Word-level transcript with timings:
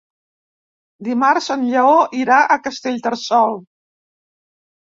Dimarts 1.07 1.49
en 1.57 1.67
Lleó 1.73 1.93
irà 2.21 2.39
a 2.41 2.57
Castellterçol. 2.69 3.55